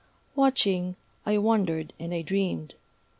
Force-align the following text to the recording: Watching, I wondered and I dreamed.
Watching, 0.35 0.95
I 1.27 1.37
wondered 1.37 1.93
and 1.99 2.11
I 2.11 2.23
dreamed. 2.23 2.73